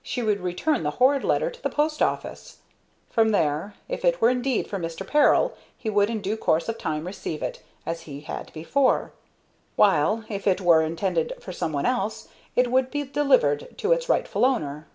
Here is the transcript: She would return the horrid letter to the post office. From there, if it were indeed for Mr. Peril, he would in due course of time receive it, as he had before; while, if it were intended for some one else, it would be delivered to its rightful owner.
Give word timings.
She 0.00 0.22
would 0.22 0.38
return 0.40 0.84
the 0.84 0.92
horrid 1.02 1.24
letter 1.24 1.50
to 1.50 1.60
the 1.60 1.68
post 1.68 2.00
office. 2.00 2.58
From 3.10 3.30
there, 3.30 3.74
if 3.88 4.04
it 4.04 4.20
were 4.20 4.30
indeed 4.30 4.68
for 4.70 4.78
Mr. 4.78 5.04
Peril, 5.04 5.54
he 5.76 5.90
would 5.90 6.08
in 6.08 6.20
due 6.20 6.36
course 6.36 6.68
of 6.68 6.78
time 6.78 7.04
receive 7.04 7.42
it, 7.42 7.64
as 7.84 8.02
he 8.02 8.20
had 8.20 8.52
before; 8.52 9.10
while, 9.74 10.24
if 10.28 10.46
it 10.46 10.60
were 10.60 10.82
intended 10.82 11.32
for 11.40 11.50
some 11.52 11.72
one 11.72 11.84
else, 11.84 12.28
it 12.54 12.70
would 12.70 12.92
be 12.92 13.02
delivered 13.02 13.76
to 13.78 13.90
its 13.90 14.08
rightful 14.08 14.46
owner. 14.46 14.86